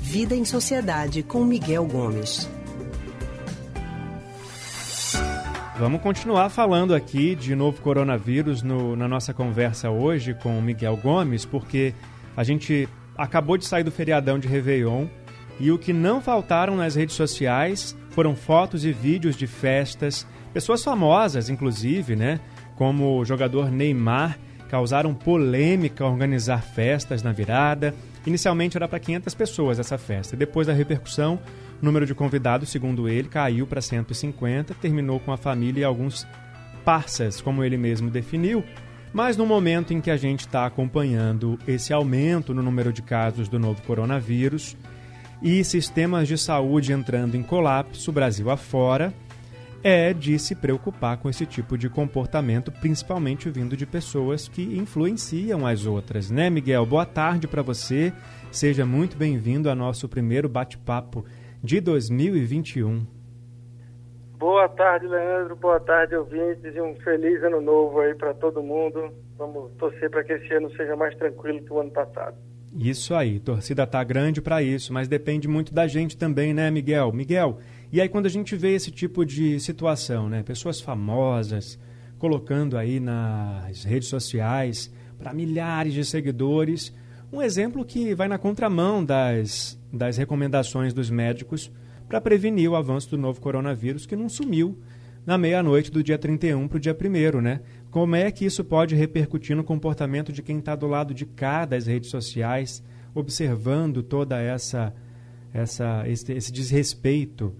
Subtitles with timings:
[0.00, 2.48] Vida em Sociedade com Miguel Gomes.
[5.78, 10.98] Vamos continuar falando aqui de novo coronavírus no, na nossa conversa hoje com o Miguel
[10.98, 11.94] Gomes, porque
[12.36, 15.06] a gente acabou de sair do feriadão de Réveillon
[15.58, 20.84] e o que não faltaram nas redes sociais foram fotos e vídeos de festas, pessoas
[20.84, 22.38] famosas, inclusive, né?
[22.76, 24.38] Como o jogador Neymar,
[24.68, 27.94] causaram polêmica ao organizar festas na virada.
[28.26, 30.36] Inicialmente era para 500 pessoas essa festa.
[30.36, 31.38] Depois da repercussão,
[31.80, 36.26] o número de convidados, segundo ele, caiu para 150, terminou com a família e alguns
[36.84, 38.64] parças, como ele mesmo definiu.
[39.12, 43.48] Mas no momento em que a gente está acompanhando esse aumento no número de casos
[43.48, 44.76] do novo coronavírus
[45.40, 49.14] e sistemas de saúde entrando em colapso, Brasil afora,
[49.84, 55.66] é de se preocupar com esse tipo de comportamento, principalmente vindo de pessoas que influenciam
[55.66, 56.86] as outras, né, Miguel?
[56.86, 58.10] Boa tarde para você.
[58.50, 61.22] Seja muito bem-vindo ao nosso primeiro bate-papo
[61.62, 63.06] de 2021.
[64.38, 65.54] Boa tarde, Leandro.
[65.54, 66.74] Boa tarde, ouvintes.
[66.74, 69.12] E um feliz ano novo aí para todo mundo.
[69.36, 72.36] Vamos torcer para que esse ano seja mais tranquilo que o ano passado.
[72.76, 77.12] Isso aí, torcida tá grande para isso, mas depende muito da gente também, né, Miguel?
[77.12, 77.58] Miguel,
[77.94, 81.78] e aí quando a gente vê esse tipo de situação, né, pessoas famosas
[82.18, 86.92] colocando aí nas redes sociais para milhares de seguidores,
[87.32, 91.70] um exemplo que vai na contramão das, das recomendações dos médicos
[92.08, 94.76] para prevenir o avanço do novo coronavírus que não sumiu
[95.24, 97.60] na meia-noite do dia 31 para o dia 1 né?
[97.92, 101.64] Como é que isso pode repercutir no comportamento de quem está do lado de cá
[101.64, 102.82] das redes sociais,
[103.14, 104.92] observando toda essa,
[105.52, 107.54] essa esse, esse desrespeito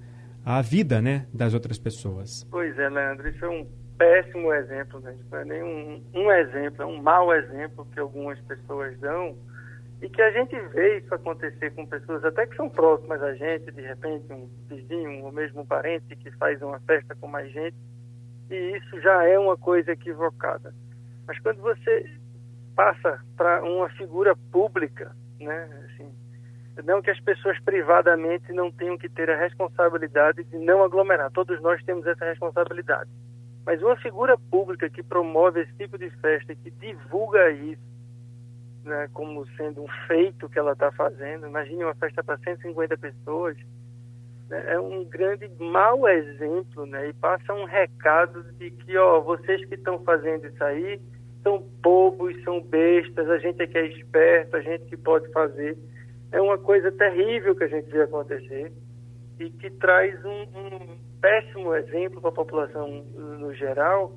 [0.44, 2.44] à vida, né, das outras pessoas?
[2.50, 5.16] Pois é, Leandro, isso é um péssimo exemplo, né?
[5.30, 9.36] Não é nem um, um exemplo, é um mau exemplo que algumas pessoas dão
[10.02, 13.70] e que a gente vê isso acontecer com pessoas até que são próximas a gente,
[13.70, 17.76] de repente um vizinho ou mesmo um parente que faz uma festa com mais gente
[18.50, 20.74] e isso já é uma coisa equivocada.
[21.26, 22.04] Mas quando você
[22.76, 26.12] passa para uma figura pública, né, assim,
[26.82, 31.60] não que as pessoas privadamente não tenham que ter a responsabilidade de não aglomerar, todos
[31.60, 33.10] nós temos essa responsabilidade.
[33.64, 37.82] Mas uma figura pública que promove esse tipo de festa, que divulga isso,
[38.84, 43.56] né, como sendo um feito que ela está fazendo, imagine uma festa para 150 pessoas,
[44.50, 47.08] né, é um grande mau exemplo, né?
[47.08, 51.00] E passa um recado de que, ó, vocês que estão fazendo isso aí
[51.42, 55.76] são bobos, são bestas, a gente é que é esperto, a gente que pode fazer.
[56.34, 58.72] É uma coisa terrível que a gente vê acontecer
[59.38, 62.88] e que traz um, um péssimo exemplo para a população
[63.38, 64.16] no geral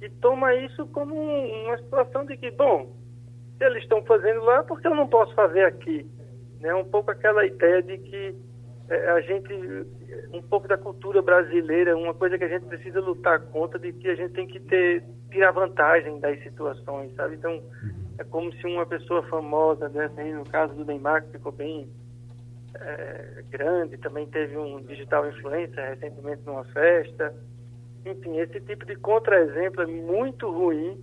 [0.00, 2.96] e toma isso como uma situação de que, bom,
[3.58, 6.10] se eles estão fazendo lá, por que eu não posso fazer aqui?
[6.60, 6.74] Né?
[6.74, 8.34] Um pouco aquela ideia de que
[8.88, 9.52] é, a gente,
[10.32, 14.08] um pouco da cultura brasileira, uma coisa que a gente precisa lutar contra, de que
[14.08, 17.34] a gente tem que ter, tirar vantagem das situações, sabe?
[17.36, 17.62] Então,
[18.20, 21.88] é como se uma pessoa famosa dessa aí, no caso do Neymar, que ficou bem
[22.74, 27.34] é, grande, também teve um digital influencer recentemente numa festa.
[28.04, 31.02] Enfim, esse tipo de contra-exemplo é muito ruim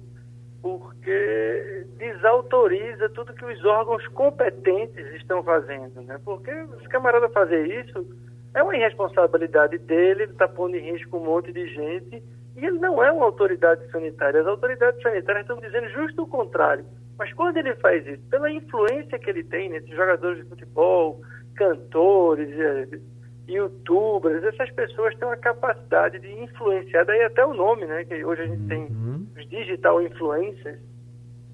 [0.61, 6.19] porque desautoriza tudo que os órgãos competentes estão fazendo, né?
[6.23, 8.05] Porque esse camarada fazer isso
[8.53, 12.23] é uma irresponsabilidade dele, ele está pondo em risco um monte de gente
[12.55, 14.41] e ele não é uma autoridade sanitária.
[14.41, 16.85] As autoridades sanitárias estão dizendo justo o contrário.
[17.17, 21.21] Mas quando ele faz isso, pela influência que ele tem nesses jogadores de futebol,
[21.55, 22.99] cantores, eh,
[23.47, 28.03] youtubers, essas pessoas têm uma capacidade de influenciar, daí até o nome, né?
[28.05, 29.25] Que hoje a gente tem uhum.
[29.35, 30.79] os digital influencers,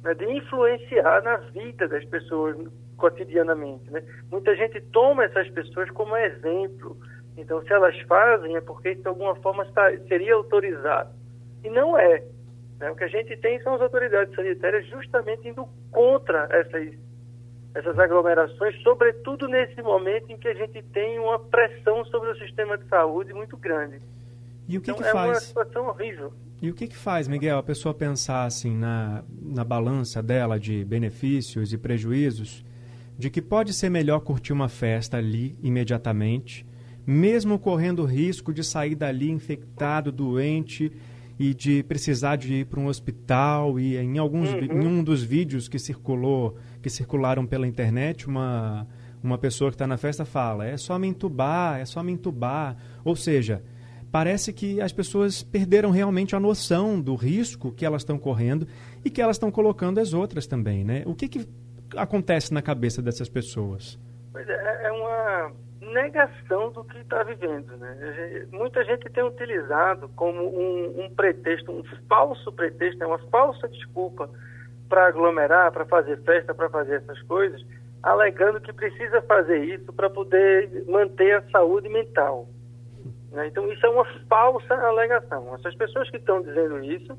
[0.04, 2.58] né, de influenciar na vida das pessoas
[2.98, 3.90] cotidianamente.
[3.92, 4.04] Né?
[4.32, 6.98] Muita gente toma essas pessoas como exemplo.
[7.38, 11.10] Então, se elas fazem, é porque de alguma forma está, seria autorizado.
[11.64, 12.24] E não é.
[12.84, 12.92] Né?
[12.92, 16.94] O que a gente tem são as autoridades sanitárias justamente indo contra essas
[17.76, 22.78] essas aglomerações, sobretudo nesse momento em que a gente tem uma pressão sobre o sistema
[22.78, 24.00] de saúde muito grande.
[24.68, 25.30] E o que, então, que é faz?
[25.30, 26.32] uma situação horrível.
[26.62, 30.86] E o que, que faz, Miguel, a pessoa pensar assim na, na balança dela de
[30.86, 32.64] benefícios e prejuízos,
[33.18, 36.64] de que pode ser melhor curtir uma festa ali imediatamente,
[37.08, 40.92] mesmo correndo o risco de sair dali infectado, doente
[41.40, 44.60] e de precisar de ir para um hospital e em alguns uhum.
[44.60, 48.88] em um dos vídeos que circulou que circularam pela internet uma
[49.24, 52.78] uma pessoa que está na festa fala é só me entubar é só me entubar
[53.04, 53.64] ou seja
[54.14, 58.68] parece que as pessoas perderam realmente a noção do risco que elas estão correndo
[59.04, 61.02] e que elas estão colocando as outras também, né?
[61.08, 61.50] O que, que
[61.96, 64.00] acontece na cabeça dessas pessoas?
[64.32, 65.52] Pois é, é uma
[65.94, 67.78] negação do que está vivendo.
[67.78, 68.48] Né?
[68.52, 74.30] Muita gente tem utilizado como um, um pretexto, um falso pretexto, é uma falsa desculpa
[74.90, 77.64] para aglomerar, para fazer festa, para fazer essas coisas,
[78.02, 82.48] alegando que precisa fazer isso para poder manter a saúde mental.
[83.32, 83.48] Né?
[83.48, 85.56] Então, isso é uma falsa alegação.
[85.56, 87.18] Essas pessoas que estão dizendo isso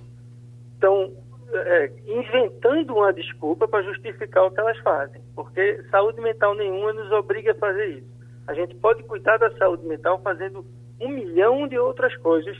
[0.74, 1.12] estão
[1.52, 7.10] é, inventando uma desculpa para justificar o que elas fazem, porque saúde mental nenhuma nos
[7.12, 8.13] obriga a fazer isso.
[8.46, 10.64] A gente pode cuidar da saúde mental fazendo
[11.00, 12.56] um milhão de outras coisas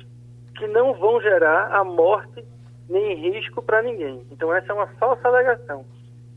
[0.56, 2.44] que não vão gerar a morte
[2.88, 4.24] nem risco para ninguém.
[4.30, 5.84] Então essa é uma falsa alegação.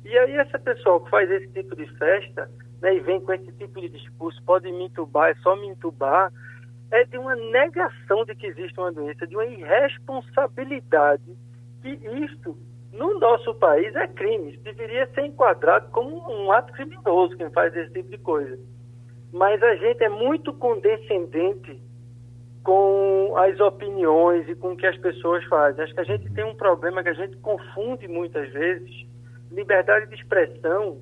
[0.04, 2.50] E aí essa pessoa que faz esse tipo de festa
[2.82, 6.32] né, e vem com esse tipo de discurso, pode me entubar, é só me entubar,
[6.92, 11.36] é de uma negação de que existe uma doença, de uma irresponsabilidade
[11.82, 12.58] que isto,
[12.94, 14.58] no nosso país, é crime.
[14.58, 18.58] Deveria ser enquadrado como um ato criminoso quem faz esse tipo de coisa.
[19.32, 21.82] Mas a gente é muito condescendente
[22.64, 25.84] com as opiniões e com o que as pessoas fazem.
[25.84, 29.08] Acho que a gente tem um problema que a gente confunde muitas vezes
[29.52, 30.98] liberdade de expressão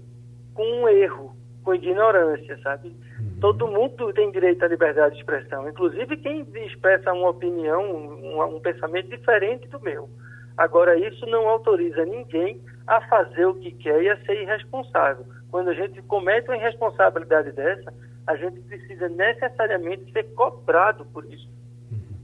[0.53, 2.95] com um erro, com ignorância, sabe?
[3.19, 3.39] Uhum.
[3.41, 8.59] Todo mundo tem direito à liberdade de expressão, inclusive quem expressa uma opinião, um, um
[8.59, 10.07] pensamento diferente do meu.
[10.55, 15.25] Agora, isso não autoriza ninguém a fazer o que quer e a ser irresponsável.
[15.51, 17.93] Quando a gente comete uma irresponsabilidade dessa,
[18.27, 21.49] a gente precisa necessariamente ser cobrado por isso.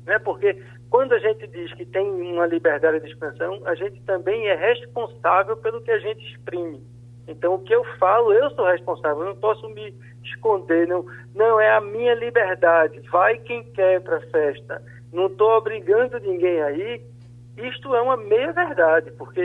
[0.05, 0.17] Né?
[0.19, 4.55] Porque quando a gente diz que tem uma liberdade de expressão, a gente também é
[4.55, 6.81] responsável pelo que a gente exprime.
[7.27, 11.59] Então, o que eu falo, eu sou responsável, eu não posso me esconder, não, não
[11.59, 12.99] é a minha liberdade.
[13.09, 14.81] Vai quem quer para a festa.
[15.13, 17.01] Não estou obrigando ninguém aí
[17.57, 19.41] isto é uma meia-verdade, porque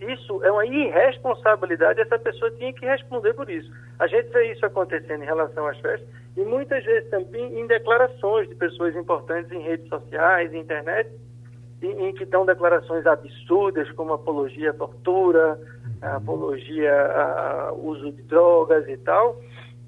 [0.00, 3.70] isso é uma irresponsabilidade, essa pessoa tinha que responder por isso.
[3.98, 8.48] A gente vê isso acontecendo em relação às festas e muitas vezes também em declarações
[8.48, 11.08] de pessoas importantes em redes sociais, internet,
[11.80, 15.60] em, em que dão declarações absurdas, como apologia à tortura,
[16.02, 16.92] apologia
[17.68, 19.40] ao uso de drogas e tal,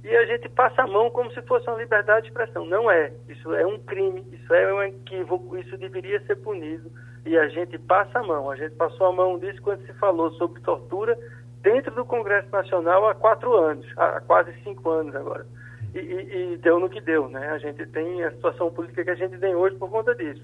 [0.05, 2.65] e a gente passa a mão como se fosse uma liberdade de expressão.
[2.65, 3.13] Não é.
[3.29, 6.91] Isso é um crime, isso é um equívoco, isso deveria ser punido
[7.25, 8.51] e a gente passa a mão.
[8.51, 11.19] A gente passou a mão disso quando se falou sobre tortura
[11.63, 15.47] dentro do Congresso Nacional há quatro anos, há quase cinco anos agora.
[15.95, 17.49] E, e, e, deu no que deu, né?
[17.49, 20.43] A gente tem a situação política que a gente tem hoje por conta disso.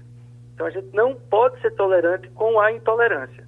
[0.53, 3.47] Então a gente não pode ser tolerante com a intolerância.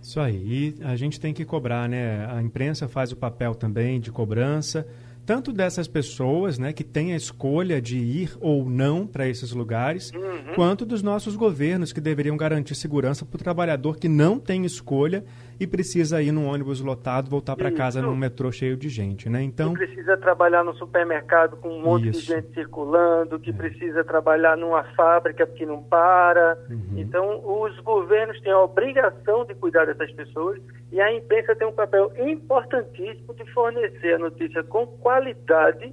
[0.00, 0.74] Isso aí.
[0.80, 2.26] E a gente tem que cobrar, né?
[2.26, 4.86] A imprensa faz o papel também de cobrança
[5.24, 10.10] tanto dessas pessoas né, que têm a escolha de ir ou não para esses lugares,
[10.12, 10.54] uhum.
[10.54, 15.24] quanto dos nossos governos que deveriam garantir segurança para o trabalhador que não tem escolha
[15.58, 19.42] e precisa ir num ônibus lotado, voltar para casa num metrô cheio de gente, né?
[19.42, 22.20] Então que precisa trabalhar no supermercado com um monte Isso.
[22.20, 23.52] de gente circulando, que é.
[23.52, 26.58] precisa trabalhar numa fábrica que não para.
[26.70, 26.98] Uhum.
[26.98, 30.60] Então os governos têm a obrigação de cuidar dessas pessoas
[30.90, 35.92] e a imprensa tem um papel importantíssimo de fornecer a notícia com qualidade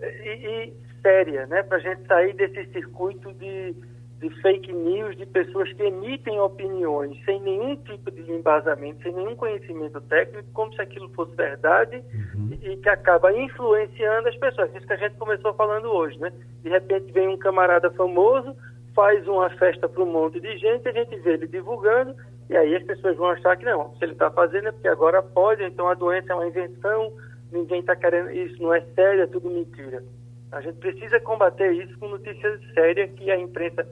[0.00, 1.62] e, e séria, né?
[1.62, 3.74] Para a gente sair desse circuito de
[4.22, 9.34] de fake news de pessoas que emitem opiniões sem nenhum tipo de embasamento, sem nenhum
[9.34, 12.50] conhecimento técnico, como se aquilo fosse verdade uhum.
[12.52, 14.72] e, e, que acaba influenciando as pessoas.
[14.76, 16.32] Isso que a gente começou falando hoje, né?
[16.62, 18.54] De repente vem um camarada famoso,
[18.94, 22.14] faz uma festa para um monte de gente, a gente vê ele divulgando
[22.48, 25.20] e aí as pessoas vão achar que não, se ele está fazendo é porque agora
[25.20, 27.12] pode, então a doença é uma invenção,
[27.50, 30.04] ninguém está querendo, isso não é sério, é tudo mentira.
[30.52, 33.88] A gente precisa combater isso com notícias sérias que a imprensa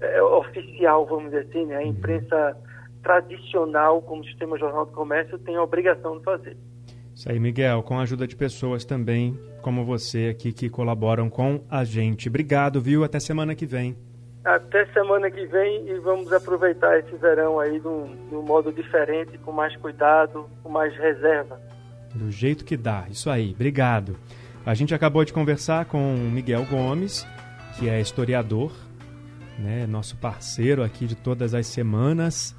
[0.00, 1.76] é, oficial, vamos dizer assim, né?
[1.76, 2.56] a imprensa
[3.02, 6.56] tradicional, como o Sistema Jornal do Comércio, tem a obrigação de fazer.
[7.14, 11.64] Isso aí, Miguel, com a ajuda de pessoas também, como você aqui, que colaboram com
[11.70, 12.28] a gente.
[12.28, 13.04] Obrigado, viu?
[13.04, 13.96] Até semana que vem.
[14.44, 18.72] Até semana que vem e vamos aproveitar esse verão aí de um, de um modo
[18.72, 21.60] diferente, com mais cuidado, com mais reserva.
[22.14, 23.52] Do jeito que dá, isso aí.
[23.54, 24.16] Obrigado.
[24.64, 27.26] A gente acabou de conversar com Miguel Gomes,
[27.78, 28.72] que é historiador,
[29.58, 32.54] né, nosso parceiro aqui de todas as semanas,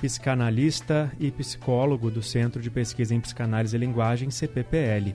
[0.00, 5.14] psicanalista e psicólogo do Centro de Pesquisa em Psicanálise e Linguagem, CPPL.